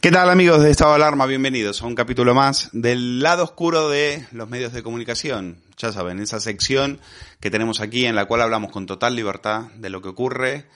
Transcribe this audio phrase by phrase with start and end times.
[0.00, 1.26] ¿Qué tal amigos de Estado de Alarma?
[1.26, 5.56] Bienvenidos a un capítulo más del lado oscuro de los medios de comunicación.
[5.78, 7.00] Ya saben, esa sección
[7.40, 10.66] que tenemos aquí en la cual hablamos con total libertad de lo que ocurre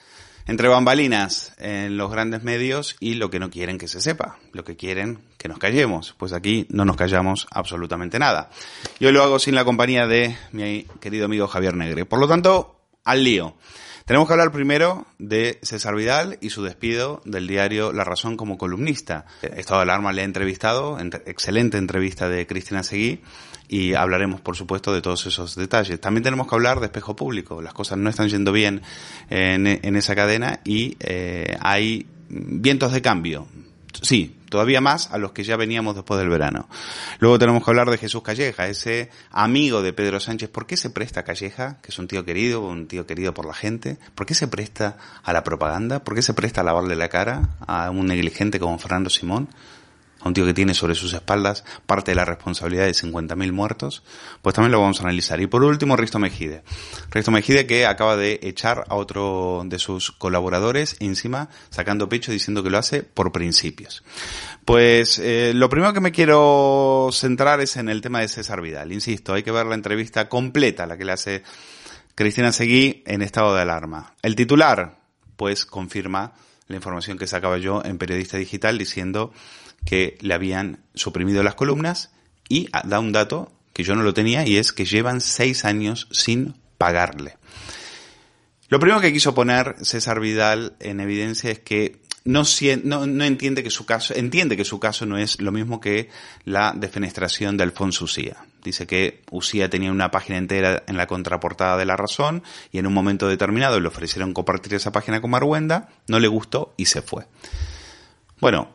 [0.46, 4.64] entre bambalinas en los grandes medios y lo que no quieren que se sepa, lo
[4.64, 6.14] que quieren que nos callemos.
[6.18, 8.50] Pues aquí no nos callamos absolutamente nada.
[8.98, 12.06] Yo lo hago sin la compañía de mi querido amigo Javier Negre.
[12.06, 13.54] Por lo tanto, al lío.
[14.10, 18.58] Tenemos que hablar primero de César Vidal y su despido del diario La Razón como
[18.58, 19.24] columnista.
[19.40, 23.20] Estado de Alarma le ha entrevistado, excelente entrevista de Cristina Seguí,
[23.68, 26.00] y hablaremos, por supuesto, de todos esos detalles.
[26.00, 27.62] También tenemos que hablar de espejo público.
[27.62, 28.82] Las cosas no están yendo bien
[29.28, 33.46] en, esa cadena y eh, hay vientos de cambio.
[34.02, 36.68] Sí, todavía más a los que ya veníamos después del verano.
[37.20, 40.50] Luego tenemos que hablar de Jesús Calleja, ese amigo de Pedro Sánchez.
[40.50, 43.54] ¿Por qué se presta Calleja, que es un tío querido, un tío querido por la
[43.54, 43.96] gente?
[44.14, 46.04] ¿Por qué se presta a la propaganda?
[46.04, 49.48] ¿Por qué se presta a lavarle la cara a un negligente como Fernando Simón?
[50.20, 54.02] A un tío que tiene sobre sus espaldas parte de la responsabilidad de 50.000 muertos,
[54.42, 55.40] pues también lo vamos a analizar.
[55.40, 56.62] Y por último, Risto Mejide.
[57.10, 62.62] Risto Mejide que acaba de echar a otro de sus colaboradores encima, sacando pecho diciendo
[62.62, 64.02] que lo hace por principios.
[64.64, 68.92] Pues eh, lo primero que me quiero centrar es en el tema de César Vidal.
[68.92, 71.42] Insisto, hay que ver la entrevista completa, la que le hace
[72.14, 74.14] Cristina Seguí en estado de alarma.
[74.22, 74.98] El titular,
[75.36, 76.34] pues, confirma
[76.70, 79.32] la información que sacaba yo en Periodista Digital diciendo
[79.84, 82.12] que le habían suprimido las columnas
[82.48, 86.08] y da un dato que yo no lo tenía y es que llevan seis años
[86.12, 87.36] sin pagarle.
[88.68, 92.44] Lo primero que quiso poner César Vidal en evidencia es que no,
[93.24, 96.08] entiende que su caso, entiende que su caso no es lo mismo que
[96.44, 98.36] la defenestración de Alfonso Usía.
[98.62, 102.86] Dice que Usía tenía una página entera en la contraportada de La Razón y en
[102.86, 107.00] un momento determinado le ofrecieron compartir esa página con Marwenda, no le gustó y se
[107.00, 107.26] fue.
[108.40, 108.68] Bueno,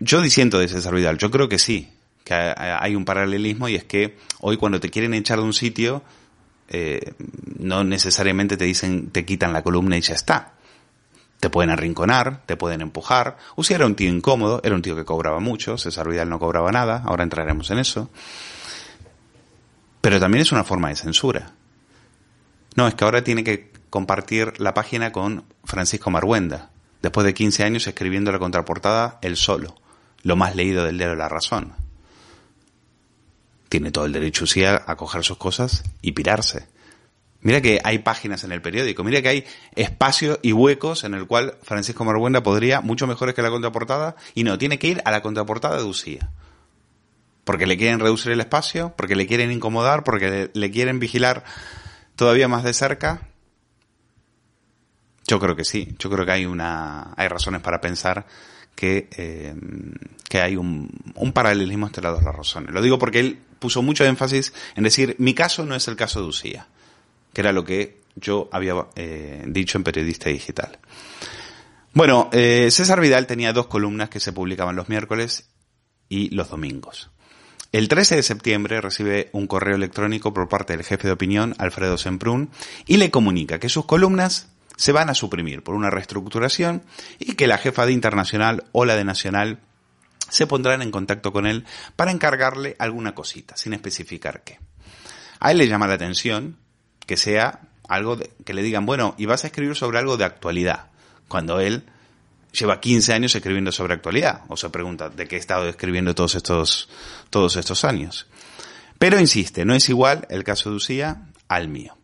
[0.00, 1.90] yo disiento de César Vidal, yo creo que sí,
[2.24, 6.02] que hay un paralelismo y es que hoy cuando te quieren echar de un sitio,
[6.68, 7.14] eh,
[7.58, 10.54] no necesariamente te dicen, te quitan la columna y ya está.
[11.40, 13.38] Te pueden arrinconar, te pueden empujar.
[13.56, 16.70] Usted era un tío incómodo, era un tío que cobraba mucho, César Vidal no cobraba
[16.72, 18.10] nada, ahora entraremos en eso.
[20.00, 21.52] Pero también es una forma de censura.
[22.76, 26.70] No, es que ahora tiene que compartir la página con Francisco Marguenda,
[27.02, 29.74] después de 15 años escribiendo la contraportada él solo
[30.22, 31.74] lo más leído del diario La Razón.
[33.68, 36.66] Tiene todo el derecho sí a, coger sus cosas y pirarse.
[37.40, 39.44] Mira que hay páginas en el periódico, mira que hay
[39.76, 44.42] espacios y huecos en el cual Francisco Marbuenda podría, mucho mejores que la contraportada, y
[44.42, 46.30] no, tiene que ir a la contraportada de Usía.
[47.48, 51.44] Porque le quieren reducir el espacio, porque le quieren incomodar, porque le quieren vigilar
[52.14, 53.22] todavía más de cerca.
[55.26, 58.26] Yo creo que sí, yo creo que hay una, hay razones para pensar
[58.74, 59.54] que, eh,
[60.28, 62.70] que hay un, un, paralelismo entre las dos razones.
[62.70, 66.20] Lo digo porque él puso mucho énfasis en decir, mi caso no es el caso
[66.20, 66.66] de Usía,
[67.32, 70.78] que era lo que yo había eh, dicho en Periodista Digital.
[71.94, 75.48] Bueno, eh, César Vidal tenía dos columnas que se publicaban los miércoles
[76.10, 77.10] y los domingos.
[77.70, 81.98] El 13 de septiembre recibe un correo electrónico por parte del jefe de opinión, Alfredo
[81.98, 82.50] Semprún,
[82.86, 86.82] y le comunica que sus columnas se van a suprimir por una reestructuración
[87.18, 89.58] y que la jefa de Internacional o la de Nacional
[90.30, 94.58] se pondrán en contacto con él para encargarle alguna cosita, sin especificar qué.
[95.38, 96.56] A él le llama la atención
[97.06, 98.16] que sea algo
[98.46, 100.86] que le digan, bueno, y vas a escribir sobre algo de actualidad,
[101.28, 101.84] cuando él
[102.52, 106.34] lleva 15 años escribiendo sobre actualidad, o se pregunta de qué he estado escribiendo todos
[106.34, 106.88] estos,
[107.30, 108.26] todos estos años.
[108.98, 111.96] Pero insiste, no es igual el caso de Usía al mío.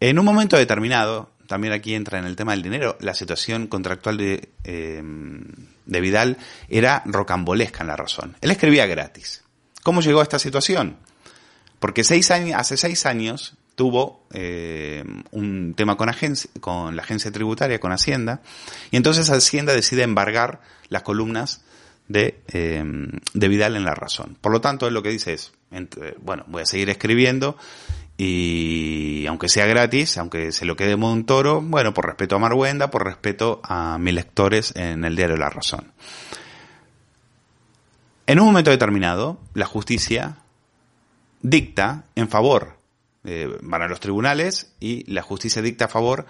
[0.00, 4.16] En un momento determinado, también aquí entra en el tema del dinero, la situación contractual
[4.16, 5.02] de, eh,
[5.84, 6.38] de Vidal
[6.68, 8.36] era rocambolesca en la razón.
[8.40, 9.44] Él escribía gratis.
[9.82, 10.96] ¿Cómo llegó a esta situación?
[11.78, 17.92] Porque seis años, hace seis años tuvo eh, un tema con, la agencia tributaria, con
[17.92, 18.40] Hacienda,
[18.90, 21.62] y entonces Hacienda decide embargar las columnas
[22.08, 22.84] de, eh,
[23.32, 24.36] de Vidal en la razón.
[24.40, 25.52] Por lo tanto, él lo que dice es,
[26.20, 27.56] bueno, voy a seguir escribiendo
[28.16, 32.90] y aunque sea gratis, aunque se lo quede un toro, bueno, por respeto a Marwenda,
[32.90, 35.92] por respeto a mis lectores en el diario La Razón.
[38.26, 40.36] En un momento determinado, la justicia
[41.40, 42.76] dicta en favor,
[43.24, 46.26] eh, van a los tribunales y la justicia dicta a favor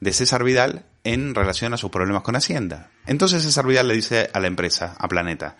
[0.00, 2.90] de César Vidal en relación a sus problemas con Hacienda.
[3.06, 5.56] Entonces César Vidal le dice a la empresa, a Planeta,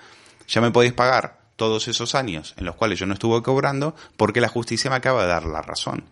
[0.46, 4.40] ya me podéis pagar todos esos años en los cuales yo no estuve cobrando porque
[4.40, 6.04] la justicia me acaba de dar la razón.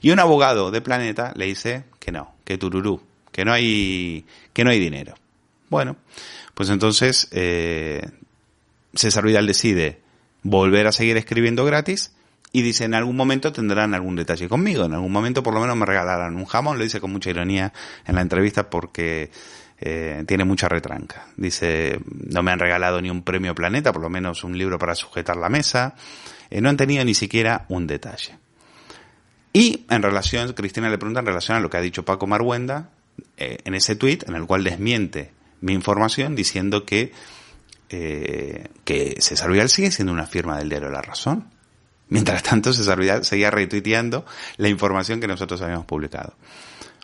[0.00, 3.02] Y un abogado de Planeta le dice que no, que tururú,
[3.32, 5.14] que no hay, que no hay dinero.
[5.68, 5.96] Bueno,
[6.54, 8.10] pues entonces eh,
[8.94, 10.00] César Vidal decide
[10.42, 12.12] volver a seguir escribiendo gratis
[12.52, 15.76] y dice en algún momento tendrán algún detalle conmigo, en algún momento por lo menos
[15.76, 17.72] me regalarán un jamón, lo dice con mucha ironía
[18.06, 19.30] en la entrevista porque
[19.80, 21.28] eh, tiene mucha retranca.
[21.36, 24.94] Dice, no me han regalado ni un premio Planeta, por lo menos un libro para
[24.94, 25.94] sujetar la mesa,
[26.50, 28.38] eh, no han tenido ni siquiera un detalle.
[29.52, 32.90] Y en relación, Cristina le pregunta en relación a lo que ha dicho Paco Marguenda
[33.36, 37.12] eh, en ese tuit, en el cual desmiente mi información diciendo que,
[37.90, 41.46] eh, que César Vidal sigue siendo una firma del diario La Razón.
[42.10, 44.26] Mientras tanto, César Vidal seguía retuiteando
[44.56, 46.34] la información que nosotros habíamos publicado.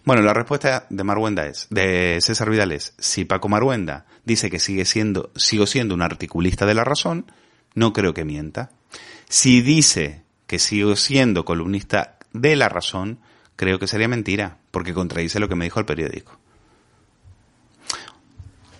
[0.04, 4.60] Bueno, la respuesta de Marguenda es, de César Vidal es, si Paco Marguenda dice que
[4.60, 7.30] sigue siendo, sigo siendo un articulista de la razón,
[7.74, 8.70] no creo que mienta.
[9.28, 13.18] Si dice que sigo siendo columnista de la razón,
[13.56, 16.38] creo que sería mentira, porque contradice lo que me dijo el periódico.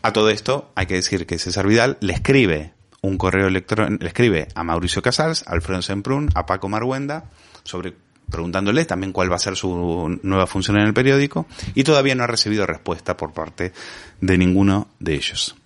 [0.02, 2.75] A todo esto hay que decir que César Vidal le escribe
[3.06, 7.30] un correo electrónico, le escribe a Mauricio Casals, a Alfredo Semprún, a Paco Marguenda,
[7.62, 7.94] sobre
[8.30, 12.24] preguntándole también cuál va a ser su nueva función en el periódico y todavía no
[12.24, 13.72] ha recibido respuesta por parte
[14.20, 15.56] de ninguno de ellos.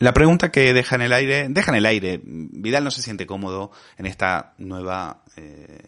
[0.00, 3.26] La pregunta que deja en el aire, deja en el aire, Vidal no se siente
[3.26, 5.78] cómodo en esta nueva, eh,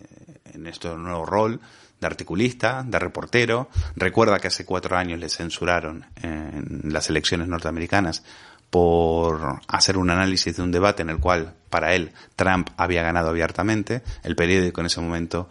[0.55, 1.61] en este nuevo rol
[2.01, 3.69] de articulista, de reportero.
[3.97, 8.23] Recuerda que hace cuatro años le censuraron en las elecciones norteamericanas
[8.71, 13.31] por hacer un análisis de un debate en el cual, para él, Trump había ganado
[13.31, 14.03] abiertamente.
[14.23, 15.49] El periódico en ese momento,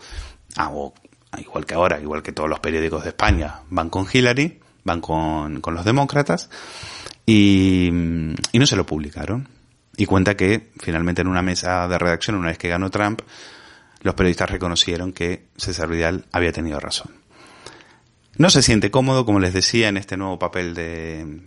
[0.57, 0.71] ah,
[1.37, 5.61] igual que ahora, igual que todos los periódicos de España, van con Hillary, van con,
[5.61, 6.49] con los demócratas,
[7.25, 9.47] y no se lo publicaron.
[9.97, 13.21] Y cuenta que finalmente en una mesa de redacción, una vez que ganó Trump,
[14.01, 17.11] los periodistas reconocieron que César Vidal había tenido razón.
[18.37, 21.41] No se siente cómodo, como les decía, en este nuevo papel de,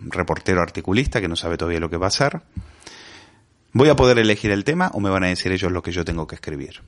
[0.00, 2.42] reportero articulista que no sabe todavía lo que va a hacer.
[3.72, 6.04] ¿Voy a poder elegir el tema o me van a decir ellos lo que yo
[6.04, 6.82] tengo que escribir?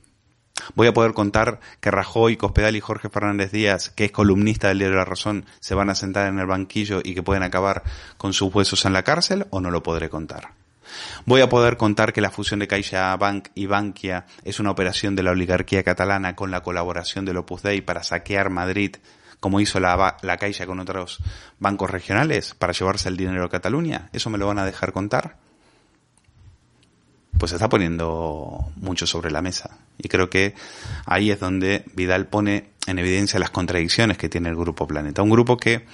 [0.75, 4.79] Voy a poder contar que Rajoy, Cospedal y Jorge Fernández Díaz, que es columnista del
[4.79, 7.83] Diario la Razón, se van a sentar en el banquillo y que pueden acabar
[8.17, 10.53] con sus huesos en la cárcel o no lo podré contar.
[11.25, 15.15] Voy a poder contar que la fusión de Caixa Bank y Bankia es una operación
[15.15, 18.97] de la oligarquía catalana con la colaboración del Opus Dei para saquear Madrid
[19.41, 21.17] como hizo la, la Caixa con otros
[21.59, 24.07] bancos regionales para llevarse el dinero a Cataluña?
[24.13, 25.35] ¿Eso me lo van a dejar contar?
[27.37, 29.79] Pues se está poniendo mucho sobre la mesa.
[29.97, 30.53] Y creo que
[31.05, 35.23] ahí es donde Vidal pone en evidencia las contradicciones que tiene el Grupo Planeta.
[35.23, 35.87] Un grupo que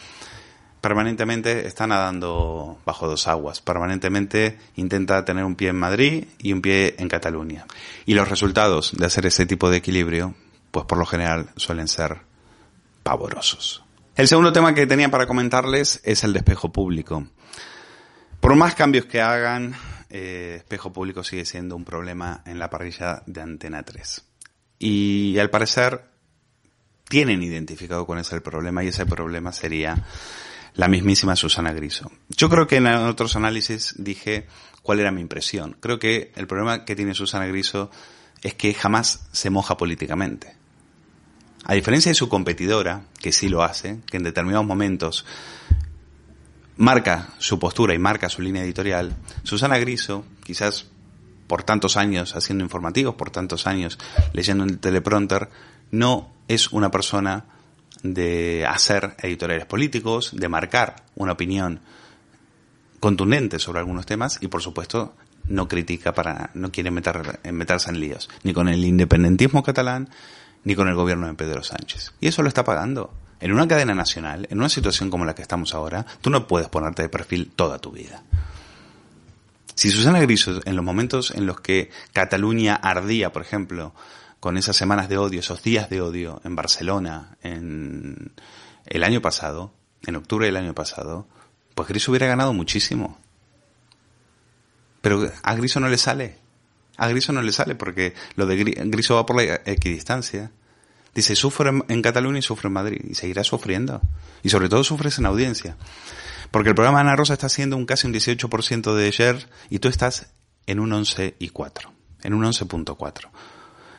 [0.81, 6.61] permanentemente está nadando bajo dos aguas, permanentemente intenta tener un pie en Madrid y un
[6.61, 7.65] pie en Cataluña.
[8.05, 10.35] Y los resultados de hacer ese tipo de equilibrio,
[10.71, 12.26] pues por lo general suelen ser
[13.07, 13.85] pavorosos.
[14.17, 17.25] El segundo tema que tenía para comentarles es el de espejo público.
[18.41, 19.75] Por más cambios que hagan,
[20.09, 24.25] eh, espejo público sigue siendo un problema en la parrilla de Antena 3.
[24.79, 26.03] Y al parecer
[27.07, 30.05] tienen identificado cuál es el problema y ese problema sería
[30.73, 32.11] la mismísima Susana Griso.
[32.27, 34.47] Yo creo que en otros análisis dije
[34.83, 35.77] cuál era mi impresión.
[35.79, 37.89] Creo que el problema que tiene Susana Griso
[38.41, 40.57] es que jamás se moja políticamente.
[41.69, 45.25] A diferencia de su competidora, que sí lo hace, que en determinados momentos
[46.77, 50.87] marca su postura y marca su línea editorial, Susana Griso, quizás
[51.45, 53.99] por tantos años haciendo informativos, por tantos años
[54.31, 55.49] leyendo en el teleprompter,
[55.91, 57.43] no es una persona
[58.01, 61.81] de hacer editoriales políticos, de marcar una opinión
[63.01, 65.15] contundente sobre algunos temas y por supuesto
[65.49, 70.07] no critica para, no quiere meter, meterse en líos, ni con el independentismo catalán,
[70.63, 72.13] ni con el gobierno de Pedro Sánchez.
[72.19, 73.13] Y eso lo está pagando.
[73.39, 76.69] En una cadena nacional, en una situación como la que estamos ahora, tú no puedes
[76.69, 78.23] ponerte de perfil toda tu vida.
[79.75, 83.93] Si Susana Griso, en los momentos en los que Cataluña ardía, por ejemplo,
[84.39, 88.31] con esas semanas de odio, esos días de odio en Barcelona, en
[88.87, 89.71] el año pasado,
[90.05, 91.27] en octubre del año pasado,
[91.75, 93.19] pues Griso hubiera ganado muchísimo.
[95.01, 96.39] Pero a Griso no le sale.
[96.97, 100.51] A Griso no le sale porque lo de Griso va por la equidistancia.
[101.13, 103.01] Dice, sufre en Cataluña y sufre en Madrid.
[103.09, 104.01] Y seguirá sufriendo.
[104.43, 105.77] Y sobre todo sufres en audiencia.
[106.51, 109.87] Porque el programa Ana Rosa está haciendo un casi un 18% de share y tú
[109.87, 110.27] estás
[110.65, 111.91] en un 11 y 4.
[112.23, 113.29] En un 11.4.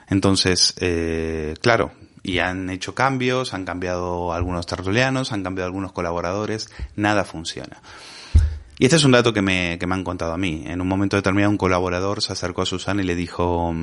[0.08, 6.70] Entonces, eh, claro, y han hecho cambios, han cambiado algunos tertulianos, han cambiado algunos colaboradores,
[6.96, 7.80] nada funciona.
[8.78, 10.62] Y este es un dato que me, que me han contado a mí.
[10.66, 13.74] En un momento determinado un colaborador se acercó a Susana y le dijo,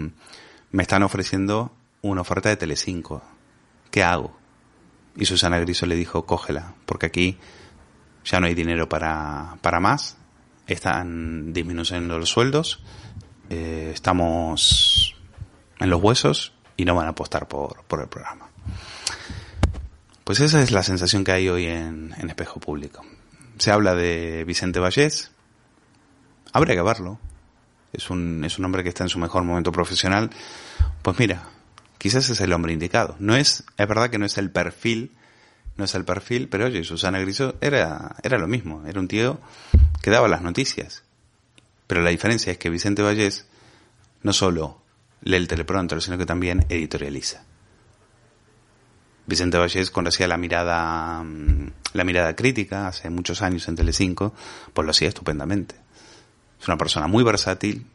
[0.71, 3.21] me están ofreciendo una oferta de Telecinco.
[3.91, 4.37] ¿Qué hago?
[5.17, 7.37] Y Susana Griso le dijo, cógela, porque aquí
[8.23, 10.17] ya no hay dinero para, para más,
[10.67, 12.81] están disminuyendo los sueldos,
[13.49, 15.15] eh, estamos
[15.79, 18.49] en los huesos y no van a apostar por, por el programa.
[20.23, 23.05] Pues esa es la sensación que hay hoy en, en Espejo Público.
[23.57, 25.31] Se habla de Vicente Vallés,
[26.51, 27.19] habría que verlo.
[27.93, 30.29] Es un, es un hombre que está en su mejor momento profesional.
[31.01, 31.50] Pues mira,
[31.97, 33.15] quizás es el hombre indicado.
[33.19, 35.12] No es, es verdad que no es el perfil,
[35.77, 39.39] no es el perfil, pero oye, Susana Griso era, era lo mismo, era un tío
[40.01, 41.03] que daba las noticias.
[41.88, 43.47] Pero la diferencia es que Vicente Vallés
[44.24, 44.81] no solo
[45.21, 47.43] lee el teleprompter, sino que también editorializa.
[49.27, 54.34] Vicente Vallés conocía la mirada, mm, la mirada crítica hace muchos años en Telecinco,
[54.74, 55.75] pues lo hacía estupendamente.
[56.60, 57.86] Es una persona muy versátil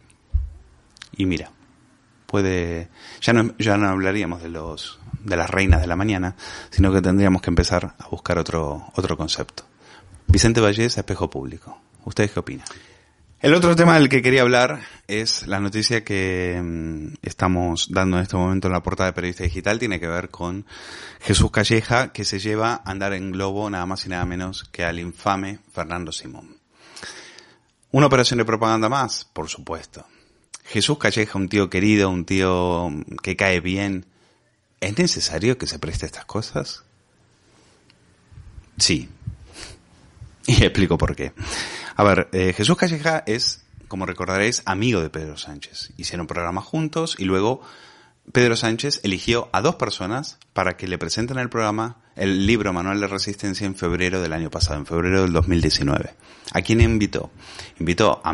[1.17, 1.51] y mira,
[2.27, 2.89] puede,
[3.21, 6.37] ya no, ya no hablaríamos de los, de las reinas de la mañana,
[6.71, 9.65] sino que tendríamos que empezar a buscar otro, otro concepto.
[10.27, 11.81] Vicente Vallés, espejo público.
[12.05, 12.67] ¿Ustedes qué opinan?
[13.43, 18.25] El otro tema del que quería hablar es la noticia que mm, estamos dando en
[18.25, 19.79] este momento en la portada de Periodista Digital.
[19.79, 20.67] Tiene que ver con
[21.23, 24.85] Jesús Calleja, que se lleva a andar en globo nada más y nada menos que
[24.85, 26.59] al infame Fernando Simón.
[27.93, 29.25] ¿Una operación de propaganda más?
[29.33, 30.05] Por supuesto.
[30.65, 32.91] Jesús Calleja, un tío querido, un tío
[33.23, 34.05] que cae bien.
[34.81, 36.85] ¿Es necesario que se preste estas cosas?
[38.77, 39.09] Sí.
[40.47, 41.33] Y explico por qué.
[42.01, 45.93] A ver, eh, Jesús Calleja es, como recordaréis, amigo de Pedro Sánchez.
[45.99, 47.61] Hicieron programa juntos y luego
[48.33, 53.01] Pedro Sánchez eligió a dos personas para que le presenten el programa el libro Manual
[53.01, 56.15] de Resistencia en febrero del año pasado, en febrero del 2019.
[56.55, 57.33] ¿A quién invitó?
[57.79, 58.33] Invitó a,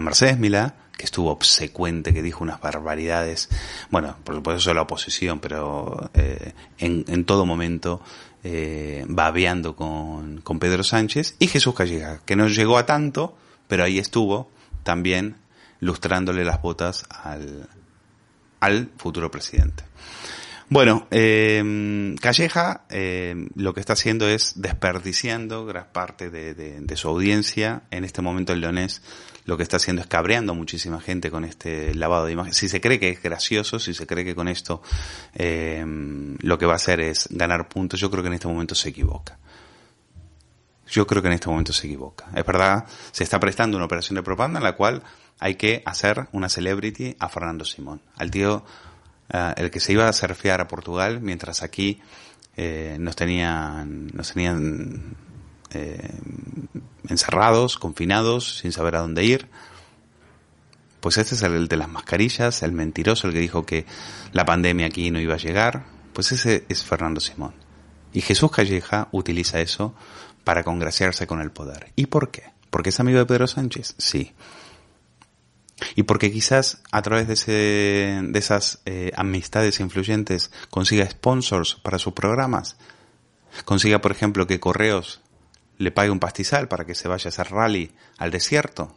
[0.00, 3.48] Mercedes Milá, que estuvo obsecuente, que dijo unas barbaridades,
[3.88, 8.02] bueno, por supuesto la oposición, pero eh, en, todo momento
[8.42, 13.36] eh, babeando con, con Pedro Sánchez, y Jesús Calleja, que no llegó a tanto,
[13.68, 14.50] pero ahí estuvo
[14.82, 15.36] también
[15.78, 17.68] lustrándole las botas al,
[18.58, 19.84] al futuro presidente.
[20.70, 27.84] Bueno, eh, Calleja eh, lo que está haciendo es desperdiciando gran parte de, su audiencia.
[27.90, 29.00] En este momento el leonés
[29.46, 32.52] lo que está haciendo es cabreando a muchísima gente con este lavado de imagen.
[32.52, 34.82] Si se cree que es gracioso, si se cree que con esto
[35.34, 35.82] eh,
[36.40, 38.90] lo que va a hacer es ganar puntos, yo creo que en este momento se
[38.90, 39.38] equivoca.
[40.86, 42.26] Yo creo que en este momento se equivoca.
[42.34, 45.02] Es verdad, se está prestando una operación de propaganda en la cual
[45.38, 48.64] hay que hacer una celebrity a Fernando Simón, al tío
[49.32, 52.00] uh, el que se iba a surfear a Portugal, mientras aquí
[52.60, 55.16] eh, nos tenían, nos tenían
[55.70, 56.10] eh,
[57.08, 59.48] encerrados, confinados, sin saber a dónde ir.
[60.98, 63.86] Pues este es el de las mascarillas, el mentiroso, el que dijo que
[64.32, 65.84] la pandemia aquí no iba a llegar.
[66.12, 67.54] Pues ese es Fernando Simón.
[68.12, 69.94] Y Jesús Calleja utiliza eso
[70.42, 71.92] para congraciarse con el poder.
[71.94, 72.42] ¿Y por qué?
[72.70, 73.94] ¿Porque es amigo de Pedro Sánchez?
[73.98, 74.32] Sí.
[75.94, 81.98] Y porque quizás a través de, ese, de esas eh, amistades influyentes consiga sponsors para
[81.98, 82.76] sus programas.
[83.64, 85.20] Consiga, por ejemplo, que Correos
[85.78, 88.94] le pague un pastizal para que se vaya a hacer rally al desierto.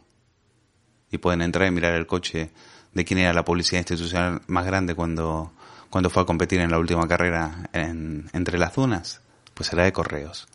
[1.10, 2.50] Y pueden entrar y mirar el coche
[2.92, 5.52] de quién era la publicidad institucional más grande cuando,
[5.90, 9.20] cuando fue a competir en la última carrera en, entre las dunas.
[9.54, 10.48] Pues será de Correos.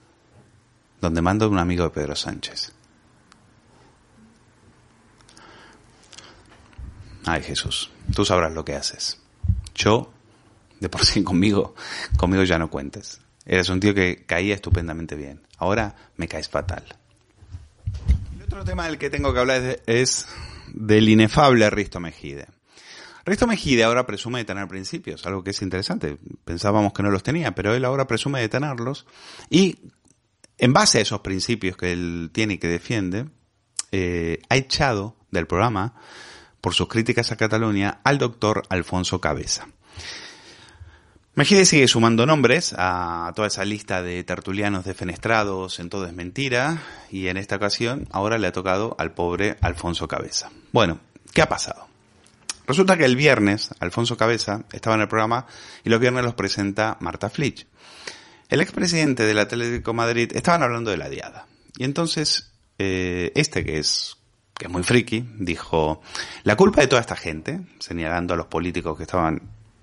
[0.99, 2.73] Donde mando un amigo de Pedro Sánchez.
[7.27, 9.19] Ay Jesús, tú sabrás lo que haces.
[9.75, 10.13] Yo,
[10.79, 11.75] de por sí conmigo,
[12.17, 13.19] conmigo ya no cuentes.
[13.45, 15.41] Eres un tío que caía estupendamente bien.
[15.57, 16.85] Ahora me caes fatal.
[18.33, 20.25] El otro tema del que tengo que hablar es
[20.73, 22.47] del inefable Risto Mejide.
[23.25, 26.17] Risto Mejide ahora presume de tener principios, algo que es interesante.
[26.45, 29.05] Pensábamos que no los tenía, pero él ahora presume de tenerlos.
[29.49, 29.79] Y
[30.57, 33.25] en base a esos principios que él tiene y que defiende,
[33.91, 35.93] eh, ha echado del programa
[36.67, 39.69] por sus críticas a Cataluña al doctor Alfonso Cabeza.
[41.33, 46.83] Mejide sigue sumando nombres a toda esa lista de tertulianos defenestrados en todo es mentira
[47.09, 50.51] y en esta ocasión ahora le ha tocado al pobre Alfonso Cabeza.
[50.73, 50.99] Bueno,
[51.31, 51.87] ¿qué ha pasado?
[52.67, 55.47] Resulta que el viernes Alfonso Cabeza estaba en el programa
[55.85, 57.65] y los viernes los presenta Marta Flitch.
[58.49, 61.47] El expresidente del Atlético Madrid estaban hablando de la diada.
[61.77, 64.16] Y entonces, eh, este que es
[64.57, 66.01] que es muy friki, dijo,
[66.43, 69.41] la culpa de toda esta gente, señalando a los políticos que estaban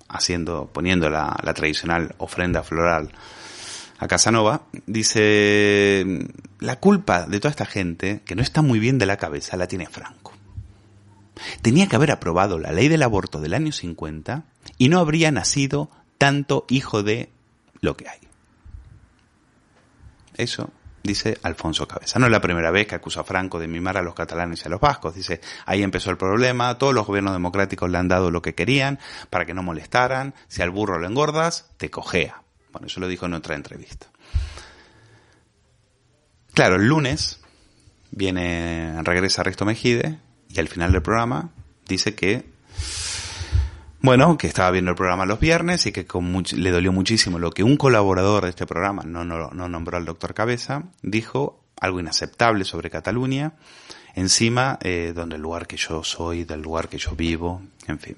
[0.08, 3.12] haciendo, poniendo la, tradicional ofrenda floral
[3.98, 6.26] a Casanova, dice,
[6.58, 9.68] la culpa de toda esta gente, que no está muy bien de la cabeza, la
[9.68, 10.32] tiene Franco.
[11.62, 14.44] Tenía que haber aprobado la ley del aborto del año 50
[14.78, 17.30] y no habría nacido tanto hijo de
[17.80, 18.20] lo que hay.
[20.36, 20.70] Eso
[21.04, 22.18] dice Alfonso Cabeza.
[22.18, 24.66] No es la primera vez que acusa a Franco de mimar a los catalanes y
[24.66, 25.14] a los vascos.
[25.14, 28.98] Dice, ahí empezó el problema, todos los gobiernos democráticos le han dado lo que querían
[29.30, 32.42] para que no molestaran, si al burro lo engordas, te cojea.
[32.72, 34.06] Bueno, eso lo dijo en otra entrevista.
[36.54, 37.40] Claro, el lunes
[38.10, 40.18] viene, regresa Risto Mejide
[40.48, 41.50] y al final del programa
[41.86, 42.46] dice que
[44.04, 47.50] bueno, que estaba viendo el programa los viernes y que con le dolió muchísimo lo
[47.50, 52.00] que un colaborador de este programa, no, no, no nombró al doctor Cabeza, dijo algo
[52.00, 53.54] inaceptable sobre Cataluña,
[54.14, 58.16] encima eh, donde el lugar que yo soy, del lugar que yo vivo, en fin.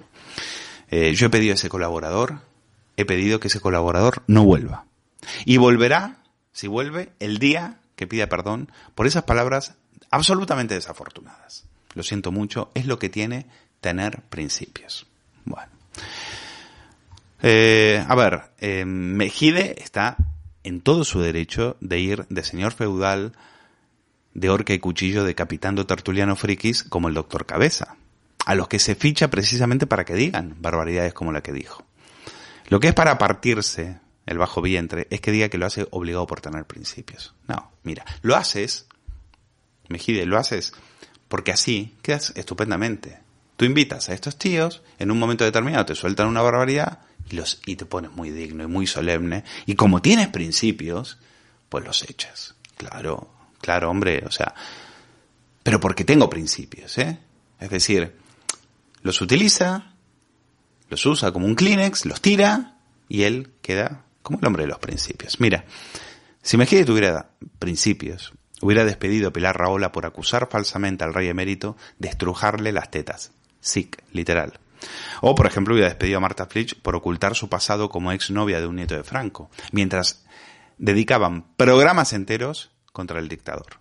[0.91, 2.41] Eh, yo he pedido a ese colaborador,
[2.97, 4.87] he pedido que ese colaborador no vuelva.
[5.45, 6.17] Y volverá,
[6.51, 9.77] si vuelve, el día que pida perdón por esas palabras
[10.11, 11.65] absolutamente desafortunadas.
[11.95, 13.47] Lo siento mucho, es lo que tiene
[13.81, 15.07] tener principios.
[15.45, 15.77] Bueno.
[17.43, 20.17] Eh, a ver, eh, Mejide está
[20.63, 23.33] en todo su derecho de ir de señor feudal,
[24.35, 27.97] de horca y cuchillo, decapitando tertuliano frikis como el doctor Cabeza,
[28.45, 31.85] a los que se ficha precisamente para que digan barbaridades como la que dijo.
[32.69, 36.27] Lo que es para partirse el bajo vientre es que diga que lo hace obligado
[36.27, 37.35] por tener principios.
[37.47, 38.87] No, mira, lo haces,
[39.89, 40.73] Mejide, lo haces
[41.29, 43.19] porque así quedas estupendamente.
[43.57, 47.87] Tú invitas a estos tíos, en un momento determinado te sueltan una barbaridad y, te
[47.87, 49.45] pones muy digno y muy solemne.
[49.67, 51.19] Y como tienes principios,
[51.69, 52.55] pues los echas.
[52.77, 54.55] Claro, claro, hombre, o sea,
[55.63, 57.19] pero porque tengo principios, ¿eh?
[57.59, 58.17] Es decir,
[59.03, 59.95] los utiliza,
[60.89, 64.79] los usa como un Kleenex, los tira y él queda como el hombre de los
[64.79, 65.41] principios.
[65.41, 65.65] Mira,
[66.43, 71.77] si Mejide tuviera principios, hubiera despedido a Pilar Raola por acusar falsamente al rey emérito
[71.99, 73.33] de estrujarle las tetas.
[73.61, 74.61] SIC, literal.
[75.21, 78.67] O, por ejemplo, hubiera despedido a Marta Flitch por ocultar su pasado como exnovia de
[78.67, 80.25] un nieto de Franco, mientras
[80.79, 83.81] dedicaban programas enteros contra el dictador.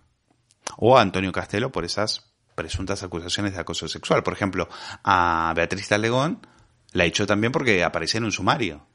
[0.76, 4.22] O a Antonio Castelo por esas presuntas acusaciones de acoso sexual.
[4.22, 4.68] Por ejemplo,
[5.04, 6.46] a Beatriz Talegón
[6.92, 8.86] la echó también porque aparecía en un sumario.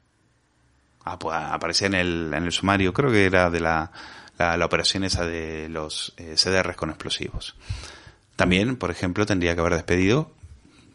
[1.05, 3.91] Ah, pues, aparecía en el, en el sumario, creo que era de la,
[4.37, 7.55] la, operación esa de los eh, CDRs con explosivos.
[8.35, 10.33] También, por ejemplo, tendría que haber despedido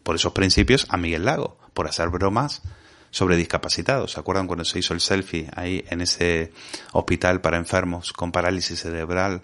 [0.07, 2.61] por esos principios a Miguel Lago, por hacer bromas
[3.11, 4.13] sobre discapacitados.
[4.13, 6.53] ¿Se acuerdan cuando se hizo el selfie ahí en ese
[6.93, 9.41] hospital para enfermos con parálisis cerebral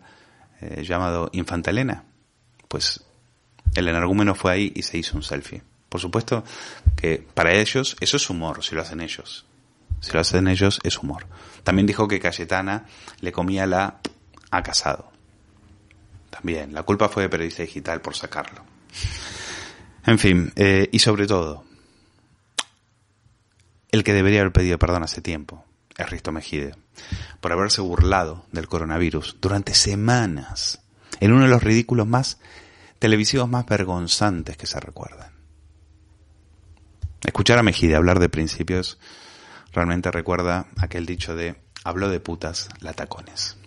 [0.61, 2.05] eh, llamado Infanta Elena?
[2.69, 3.03] Pues
[3.75, 5.63] el energúmeno fue ahí y se hizo un selfie.
[5.89, 6.45] Por supuesto
[6.95, 9.45] que para ellos eso es humor, si lo hacen ellos.
[9.99, 11.25] Si lo hacen ellos es humor.
[11.65, 12.85] También dijo que Cayetana
[13.19, 13.99] le comía la
[14.49, 15.11] a casado.
[16.29, 18.63] También, la culpa fue de periodista digital por sacarlo.
[20.05, 21.63] En fin, eh, y sobre todo,
[23.91, 25.65] el que debería haber pedido perdón hace tiempo
[25.97, 26.75] es Risto Mejide,
[27.39, 30.81] por haberse burlado del coronavirus durante semanas,
[31.19, 32.39] en uno de los ridículos más
[32.99, 35.31] televisivos más vergonzantes que se recuerdan.
[37.21, 38.99] Escuchar a Mejide hablar de principios
[39.71, 43.57] realmente recuerda aquel dicho de habló de putas latacones.